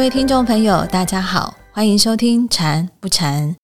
[0.00, 3.54] 各位听众朋友，大家好，欢迎收听《禅不禅》。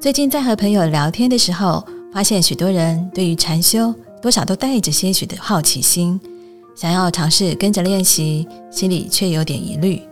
[0.00, 6.20] 最近在和朋友聊天的时候，发现许多人对于禅修多少都带着些许的好奇心，
[6.74, 10.02] 想要尝试跟着练习，心里却有点疑虑。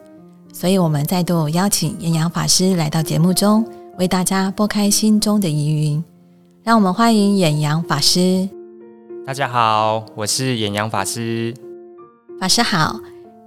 [0.52, 3.66] 所以，我们再度邀请岩阳法师来到节目中，
[3.98, 6.04] 为大家拨开心中的疑云。
[6.62, 8.48] 让我们欢迎岩阳法师。
[9.26, 11.52] 大家好，我是岩阳法师。
[12.40, 12.98] 法师好，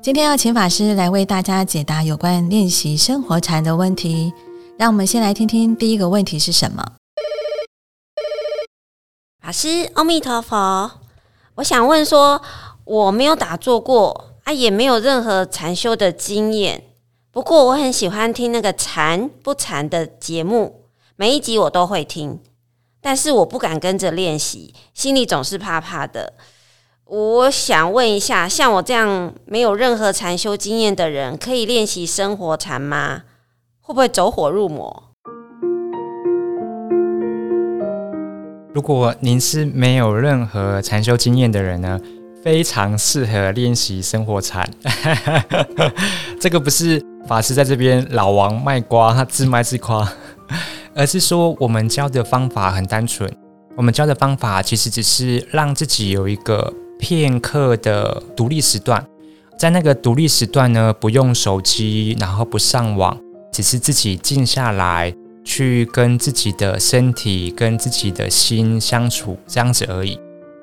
[0.03, 4.31] 今天要请法师来为大家解答有关练习生活禅的问题。
[4.77, 6.85] 让我们先来听听第一个问题是什么。
[9.41, 10.91] 法师，阿弥陀佛，
[11.55, 12.39] 我想问说，
[12.85, 16.83] 我没有打坐过啊，也没有任何禅修的经验。
[17.31, 20.83] 不过我很喜欢听那个禅不禅的节目，
[21.15, 22.39] 每一集我都会听，
[23.01, 26.33] 但是我不敢跟着练习，心里总是怕怕的。
[27.05, 33.23] 我想问一下，像我这样没有任何禅修经验的人，可以练习生活禅吗？
[33.81, 35.11] 会不会走火入魔？
[38.73, 41.99] 如果您是没有任何禅修经验的人呢，
[42.41, 44.67] 非常适合练习生活禅。
[46.39, 50.09] 这个不是法师在这边老王卖瓜，他自卖自夸，
[50.95, 53.29] 而是说我们教的方法很单纯。
[53.75, 59.05] 我们教的方法其实只是让自己有一个片刻的独立时段，
[59.59, 63.19] 在那个独立时段呢，不用手机，然后不上网。
[63.51, 70.17] 只是自己静下来，去跟自己的身体、跟自己的心相处，这样子而已。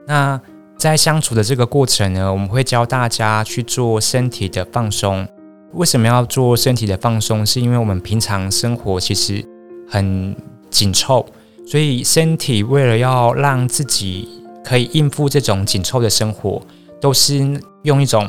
[0.08, 0.40] 那
[0.78, 5.28] 在相处的这个过程呢，我们会教大家去做身体的放松。
[5.74, 7.44] 为什么要做身体的放松？
[7.44, 9.44] 是因为我们平常生活其实
[9.86, 10.34] 很
[10.70, 11.24] 紧凑，
[11.66, 16.60] 所以身体为了要让自己可以应付这种紧凑的生活，
[17.00, 18.28] 都是用一种。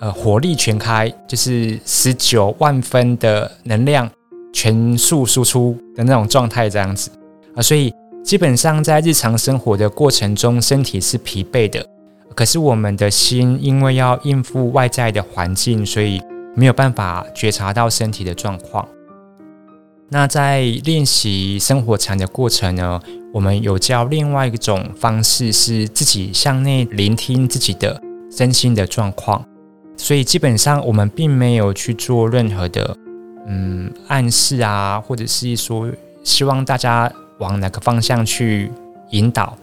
[0.00, 4.10] 呃，火力全开，就是十九万分的能量
[4.52, 7.08] 全速输出的那种状态，这样子
[7.54, 7.94] 啊，所以
[8.24, 11.86] 基本上在日常生活的过程中，身体是疲惫的，
[12.34, 16.20] 可是我们的心因为要应付外在的环境，所以
[16.56, 18.86] 没有办法觉察到身体的状况。
[20.10, 23.00] 那在练习生活禅的过程呢，
[23.32, 28.00] 我们有教另外一种方式，是自己向内聆听自己的
[28.30, 29.44] 身心的状况。
[29.96, 32.96] 所以基本上我们并没有去做任何的
[33.46, 35.90] 嗯暗示啊，或者是说
[36.22, 38.70] 希望大家往哪个方向去
[39.10, 39.56] 引导。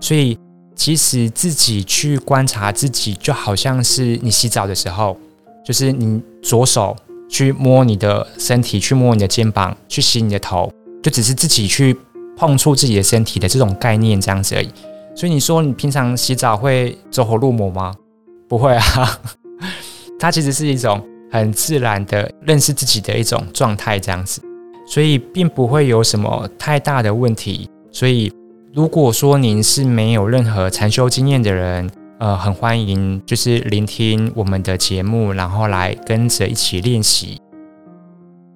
[0.00, 0.38] 所以
[0.74, 5.16] 其实自己去观察自己，就好像是你洗澡的时候，
[5.64, 6.96] 就是你左手
[7.32, 10.70] 去摸你的身体，去摸你的肩膀，去洗你的头，
[11.02, 11.96] 就只是自己去
[12.36, 14.68] 碰触自己的身体的这种概念这样子而已。
[15.16, 17.94] 所以你说你平常洗澡会走火入魔吗？
[18.46, 19.20] 不会啊。
[20.20, 24.42] 它其实是一种很自然的认识自己的一种状态，这样子，
[24.86, 27.68] 所以并不会有什么太大的问题。
[27.90, 28.30] 所以，
[28.74, 31.90] 如果说您是没有任何禅修经验的人，
[32.22, 37.36] 呃，很欢迎就是聆听我们的节目，然后来跟着一起练习。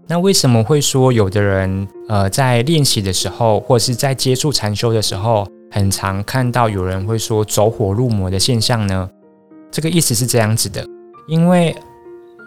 [0.06, 9.10] 那为什么会说有的人呃在练习的时候，或者是在接触禅修的时候，很常看到有人会说走火入魔的现象呢？
[9.72, 10.86] 这个意思是这样子的。
[11.26, 11.74] 因为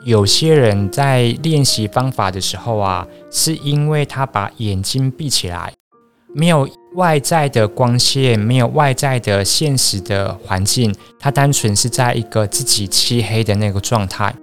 [0.05, 5.73] 有些人在练习方法的时候啊，是因为他把眼睛闭起来，
[6.33, 14.33] 没有外在的光线，没有外在的现实的环境，他单纯是在一个自己漆黑的那个状态，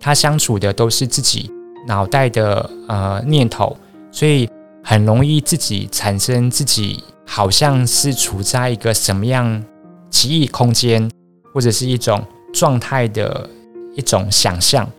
[0.00, 1.50] 他相处的都是自己
[1.86, 3.76] 脑袋的呃念头，
[4.10, 4.48] 所以
[4.82, 9.64] 很容易自己产生自己好像是处在一个什么样
[10.10, 11.10] 奇异空间，
[11.52, 13.48] 或者是一种状态的。
[13.94, 14.90] 一种想象，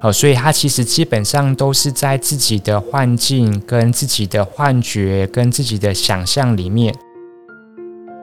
[0.00, 6.94] 好，所以他其实基本上都是在自己的幻境、跟自己的幻觉、跟自己的想象里面。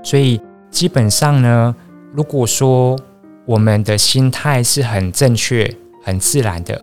[0.02, 0.40] 所以
[0.72, 1.76] 基本上呢，
[2.14, 2.98] 如果说
[3.46, 5.70] 我们的心态是很正确、
[6.02, 6.82] 很自然的，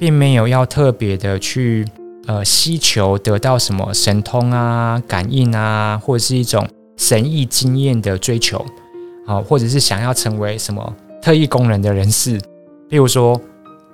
[0.00, 1.86] 并没有要特别的去
[2.26, 8.66] 呃希求得到什么神通啊、感应啊，或者是一种神异经验的追求，
[9.24, 12.40] 啊，或者是想要成为什么特异功能的人士。
[12.88, 13.40] 例如说，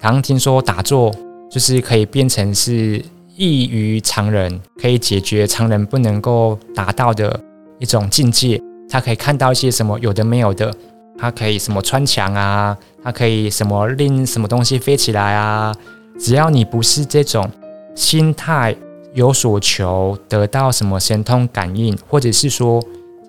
[0.00, 1.12] 刚听说打坐
[1.50, 3.04] 就是可以变成是
[3.36, 7.38] 异于常人，可以解决常人不能够达到的
[7.78, 8.60] 一种境界。
[8.88, 10.72] 他可以看到一些什么有的没有的，
[11.18, 15.74] 他可以什么穿墙啊，他可以什么令什么东西飞起来啊。
[16.18, 17.48] 只要你不是这种
[17.94, 18.74] 心态
[19.14, 22.82] 有所求，得到什么神通感应，或者是说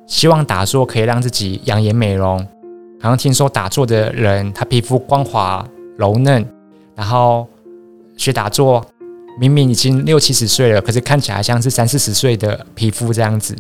[0.08, 2.40] 希望打坐可以让自己养颜美容。
[3.02, 5.66] 好像听说打坐的人，他皮肤光滑
[5.98, 6.46] 柔嫩，
[7.00, 7.48] 然后
[8.18, 8.86] 学打坐，
[9.40, 13.56] 明明已经六七十岁了，可是看起来像是三四十岁的皮肤这样子。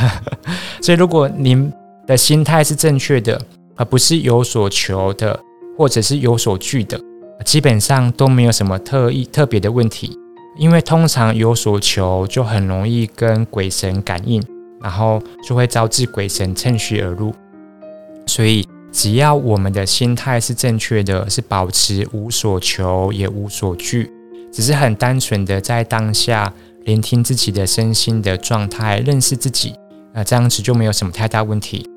[0.82, 1.72] 所以，如果您
[2.06, 3.40] 的心态是正确的，
[3.76, 5.40] 而不是有所求的，
[5.78, 7.00] 或者是有所惧的，
[7.46, 10.14] 基本上都没有什么特意特别的问题。
[10.58, 14.44] 因为通常有所求，就很容易跟鬼神感应，
[14.82, 17.32] 然后就会招致鬼神趁虚而入。
[18.26, 24.10] 所以，只要我们的心态是正确的，是保持无所求也无所惧，
[24.52, 26.52] 只是很单纯的在当下
[26.84, 29.74] 聆听自己的身心的状态，认识自己，
[30.12, 31.88] 那，这样子就没有什么太大问题。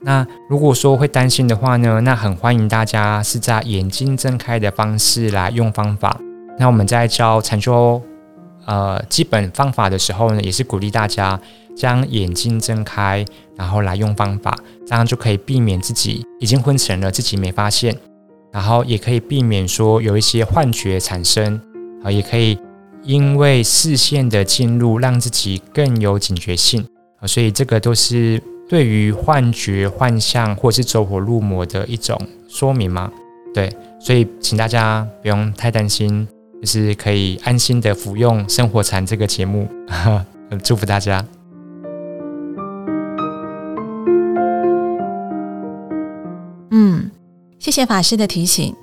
[0.00, 6.18] 那如果说会担心的话呢，那很欢迎大家是在眼睛睁开的方式来用方法。
[6.58, 8.02] 那我们在教禅修
[8.66, 11.40] 呃基本方法的时候呢，也是鼓励大家。
[11.74, 13.24] 将眼睛睁开，
[13.56, 17.96] 然后来用方法，这样就可以避免自己已经昏沉了，自己没发现，
[18.52, 21.60] 然后也可以避免说有一些幻觉产生，
[22.04, 22.58] 啊，也可以
[23.02, 26.86] 因为视线的进入，让自己更有警觉性
[27.20, 33.10] 啊，所以这个都是对于幻觉、幻象或者是走火入魔的一种说明吗？
[33.54, 36.26] 对，所以请大家不用太担心，
[36.60, 39.68] 就是可以安心的服用《生活禅》这个节目，
[40.62, 41.22] 祝福大家。
[47.62, 48.74] 谢谢法师的提醒。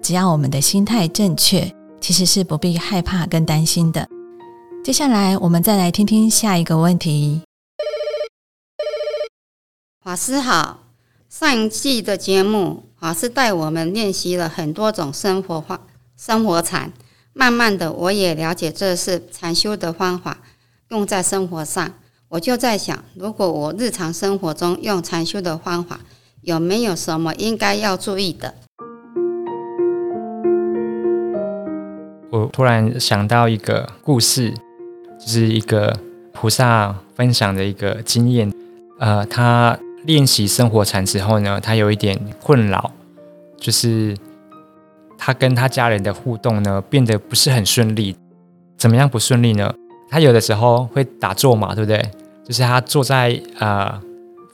[0.00, 4.08] 只要我们的心态正确，其实是不必害怕跟担心的。
[4.84, 7.42] 接下来，我们再来听听下一个问题。
[10.04, 10.84] 法师好，
[11.28, 15.84] 上一季的节目，法师带我们练习了很多种生活方
[16.16, 16.92] 生活禅。
[17.32, 20.38] 慢慢的，我也了解这是禅修的方法，
[20.90, 21.92] 用在生活上。
[22.28, 25.98] 我就在想，如果我日常生活中用禅修的方法。
[26.48, 28.54] 有没有什么应该要注意的？
[32.30, 34.54] 我突然想到一个故事，
[35.20, 35.94] 就是一个
[36.32, 38.50] 菩萨分享的一个经验。
[38.98, 42.92] 呃，他练习生活禅之后呢，他有一点困扰，
[43.58, 44.16] 就是
[45.18, 48.16] 他跟他家人的互动呢变得不是很顺利。
[48.78, 49.74] 怎么样不顺利呢？
[50.08, 52.10] 他有的时候会打坐嘛，对不对？
[52.42, 54.00] 就是他坐在呃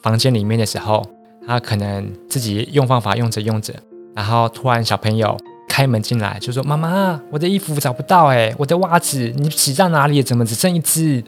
[0.02, 1.13] 房间里面的时候。
[1.46, 3.74] 他可能自己用方法用着用着，
[4.14, 5.36] 然后突然小朋友
[5.68, 10.22] 开门进来，就说：“妈妈，我的衣服找不到哎，我的袜子你洗到哪里？
[10.22, 11.22] 怎么只剩一只？”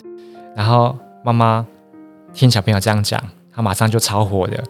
[0.56, 1.66] 然后妈妈
[2.32, 3.20] 听小朋友这样讲，
[3.54, 4.62] 他马上就超火的，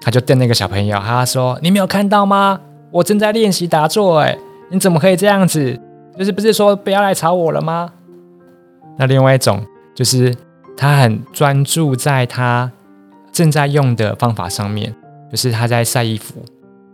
[0.00, 2.60] 他就瞪那个小朋友，他说：“你没有看到吗？
[2.90, 4.38] 我正在练习打坐哎，
[4.70, 5.78] 你怎么可以这样子？
[6.16, 7.92] 就是不是说不要来吵我了吗？”
[8.96, 9.62] 那另外一种
[9.94, 10.34] 就是
[10.74, 12.72] 他很专注在他。
[13.36, 14.94] 正在用的方法上面，
[15.30, 16.42] 就是他在晒衣服，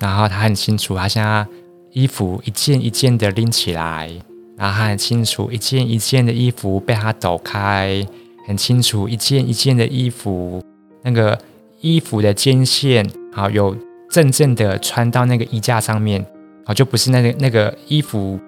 [0.01, 1.47] 然后他很清楚，他现在
[1.93, 4.11] 衣服一件一件的拎起来，
[4.57, 8.05] 然后他很清楚一件一件的衣服被他抖开，
[8.49, 10.61] 很清楚一件一件的衣服
[11.05, 11.39] 那个
[11.81, 13.77] 衣服的肩线，好有
[14.11, 16.27] 正正的穿到那个衣架上面，
[16.67, 18.41] 好就不是那个那个衣服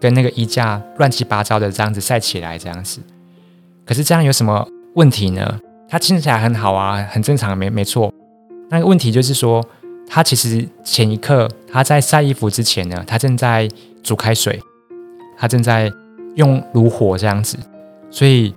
[0.00, 3.02] 跟那个衣架乱七八糟的这样子晒起来这样子，
[3.84, 5.60] 可是这样有什么问题呢？
[5.88, 8.12] 他听起来很好啊，很正常，没没错。
[8.68, 9.64] 那个问题就是说，
[10.06, 13.66] 他其实前一刻他在晒衣服之前呢，他正在
[14.02, 14.60] 煮开水，
[15.38, 15.90] 他正在
[16.34, 17.56] 用炉火这样子。
[18.10, 18.54] 所以，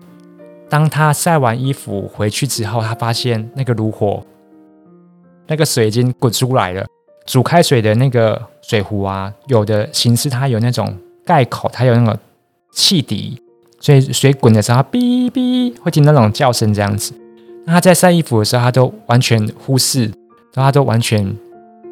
[0.69, 4.21] 当他晒完衣服回去之后，他发现那个炉火，
[5.47, 6.85] 那个水已经滚出来了。
[7.25, 12.19] 煮开水的那个水壶啊，有的形式它有那种盖口，它有那个
[12.73, 13.41] 气笛，
[13.79, 17.13] 所以水滚的时候，哔哔会听那种叫声这样子。
[17.65, 20.11] 那他在晒衣服的时候，他都完全忽视，
[20.53, 21.35] 他都完全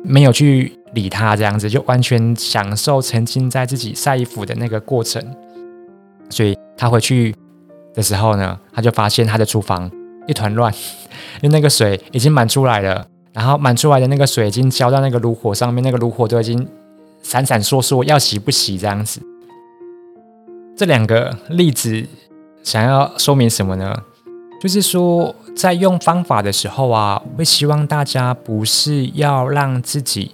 [0.04, 5.24] 没有去理他，这样子就完全享受沉浸在自己晒衣服的那个过程。
[6.30, 7.36] 所以他回去
[7.94, 9.90] 的时候呢，他就发现他的厨房
[10.28, 10.74] 一团乱，
[11.42, 16.68] 因为那个水已经满出来了，然后满出来的那个水已经浇到那个炉火上面，那个炉火都已经
[17.22, 19.22] 闪闪烁烁，要洗不洗这样子。
[20.76, 22.06] 这两个例子
[22.64, 23.96] 想要说明什么呢？
[24.62, 30.34] 就是说，在用方法的时候啊，会希望大家不是要让自己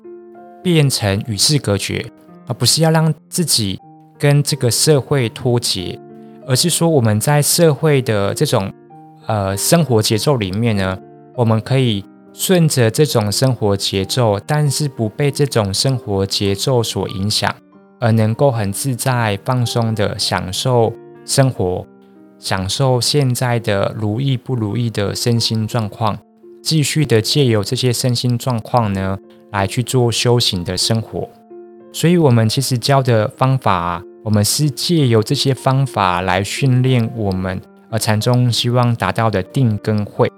[0.62, 2.06] 变成与世隔绝，
[2.46, 3.80] 而不是要让自己
[4.20, 6.00] 跟这个社会脱节，
[6.46, 8.72] 而是说我们在社会的这种
[9.26, 10.96] 呃生活节奏里面呢，
[11.34, 17.52] 我们可以顺着这种生活节奏，但是不被这种生活节奏所影响，
[18.00, 20.94] 而能够很自在放松的享受
[21.26, 21.84] 生活。
[22.46, 26.16] 享受现在的如意不如意的身心状况，
[26.62, 29.18] 继续的借由这些身心状况呢，
[29.52, 31.28] 来去做修行的生活。
[31.92, 37.60] 所以，我们其实教的方法，我们是借由这些方法来训练我们，
[37.90, 40.32] 而，禅宗希望达到的定跟慧。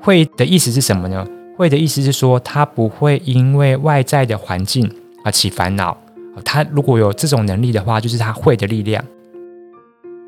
[0.00, 1.24] 慧的意思是什么呢？
[1.56, 4.90] 慧的意思是说，他不会因为外在的环境
[5.24, 5.96] 而起烦恼。
[6.44, 9.04] 他如果有这种能力的话，就是他慧的力量。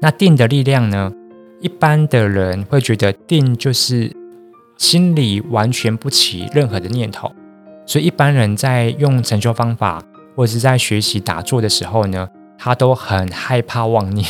[0.01, 1.13] 那定的力量呢？
[1.61, 4.11] 一般的人会觉得定就是
[4.79, 7.31] 心里完全不起任何的念头，
[7.85, 10.03] 所以一般人在用禅修方法
[10.35, 12.27] 或者是在学习打坐的时候呢，
[12.57, 14.27] 他都很害怕妄念，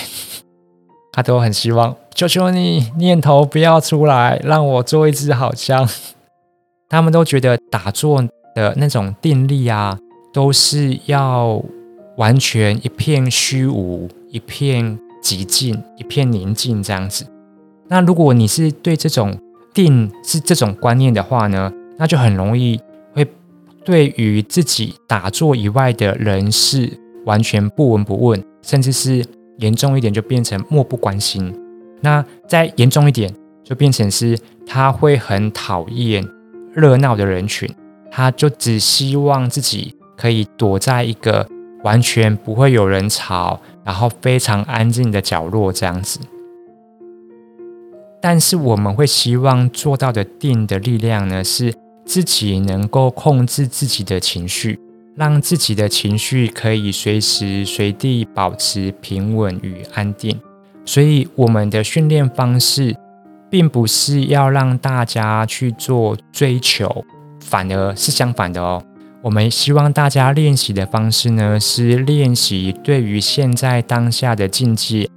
[1.13, 5.89] 他都很希望求求你念头不要出来，让我做一只好香。
[6.91, 8.21] 他们都觉得打坐
[8.57, 9.97] 的那种定力啊，
[10.33, 11.63] 都是要
[12.17, 14.99] 完全一片虚无，一片。
[15.31, 17.25] 极静，一片宁静，这样子。
[17.87, 19.39] 那如果你是对这种
[19.73, 22.81] 定是这种观念的话呢，那就很容易
[23.13, 23.25] 会
[23.85, 26.91] 对于自己打坐以外的人事
[27.27, 29.25] 完全不闻不问，甚至是
[29.59, 31.55] 严重一点就变成漠不关心。
[32.01, 33.33] 那再严重一点，
[33.63, 36.27] 就变成是他会很讨厌
[36.75, 37.73] 热闹的人群，
[38.11, 41.47] 他就只希望自己可以躲在一个
[41.85, 43.61] 完全不会有人吵。
[43.91, 46.21] 然后非常安静的角落这样子，
[48.23, 54.79] 但是我们会希望做到的定的力量呢，是自己能够控制自己的情绪，
[55.17, 60.41] 让自己的情绪可以随时随地保持平稳与安定。
[60.85, 62.95] 所以我们的训练方式，
[63.51, 67.05] 并不是要让大家去做追求，
[67.41, 68.81] 反而是相反的哦。
[69.23, 75.11] 我们希望大家练习的方式呢，是练习对于现在当下的境界，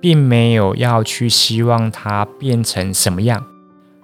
[0.00, 3.44] 并没有要去希望它变成什么样，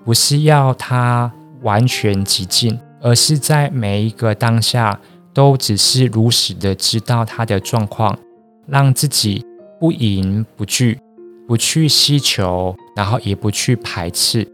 [0.04, 1.32] 不是要它
[1.62, 5.00] 完全极静，而是在每一个当下
[5.32, 8.18] 都只是如实的知道它的状况，
[8.66, 9.46] 让自己
[9.78, 10.98] 不迎不惧，
[11.46, 14.48] 不去希求，然后也不去排斥，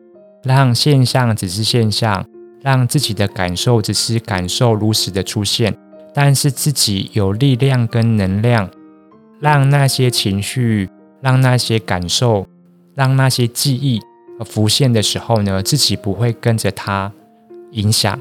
[0.45, 2.23] 让现象只是现象。
[2.63, 5.77] 让自己的感受只是感受如实的出现，
[6.15, 8.71] 但是自己有力量跟能量，
[9.41, 10.89] 让那些情绪、
[11.21, 12.47] 让那些感受、
[12.95, 14.01] 让那些记忆
[14.45, 17.13] 浮现的时候呢，自己不会跟着它
[17.73, 18.13] 影响，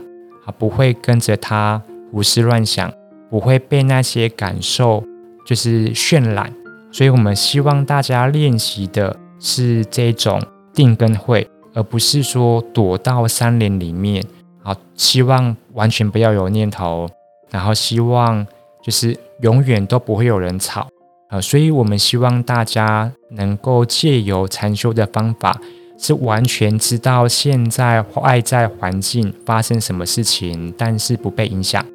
[0.45, 1.81] 啊，不会跟着它
[2.11, 2.91] 胡思乱想，
[3.29, 5.03] 不会被那些感受
[5.45, 6.53] 就是渲染。
[6.91, 10.41] 所以我们希望大家练习的是这种
[10.73, 11.47] 定根会。
[11.73, 14.23] 而不是说躲到山林里面，
[14.63, 17.07] 好，希望完全不要有念头，
[17.49, 18.45] 然后希望
[18.83, 20.87] 就是永远都不会有人吵，
[21.29, 25.59] 啊，所以我们希望大家能够借由禅修的方法，
[25.97, 31.85] 是完全知道现在外在环境发生什么事情，但是不被影响，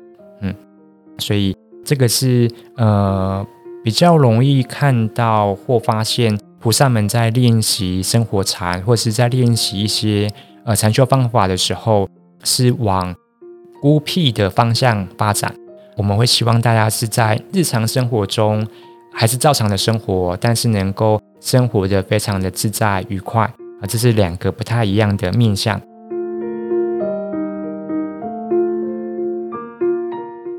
[0.41, 0.55] 嗯，
[1.19, 3.45] 所以这个是呃
[3.83, 6.39] 比较容易看到或发现。
[6.65, 10.31] 菩萨们在练习生活禅，或是在练习一些
[10.65, 12.09] 呃禅修方法的时候，
[12.43, 13.15] 是往
[13.83, 15.55] 孤僻的方向发展。
[15.95, 18.67] 我们会希望大家是在日常生活中
[19.13, 25.79] 还是照常的生活，但是能够生活的非常的自在愉快啊，这是两个不太一样的面相。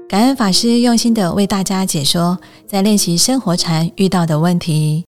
[0.08, 5.04] 感恩法师用心的为大家解说在练习生活禅遇到的问题。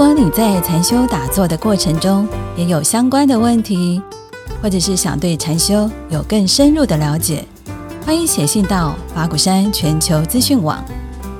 [0.00, 2.26] 如果你在禅修打坐的过程中
[2.56, 4.00] 也有相关的问题，
[4.62, 7.44] 或者是想对禅修有更深入的了解，
[8.06, 10.82] 欢迎写信到法鼓山全球资讯网，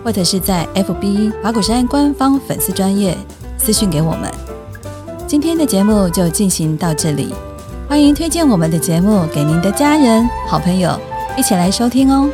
[0.05, 3.17] 或者是在 FB 法鼓山官方粉丝专业
[3.57, 4.31] 私讯给我们。
[5.27, 7.35] 今天的节目就进行到这里，
[7.89, 10.95] 欢迎推荐我们的节目给您的家人、好朋友
[11.35, 12.29] 一起来收听哦。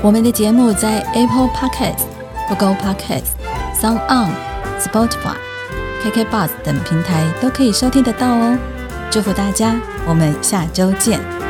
[0.00, 2.04] 我们的节目在 Apple Podcast、
[2.48, 3.26] Google Podcast、
[3.78, 4.51] Sound On。
[4.82, 5.36] Spotify、
[6.02, 8.58] KKBox 等平台都可以收听得到哦。
[9.10, 11.41] 祝福大家，我们下周见。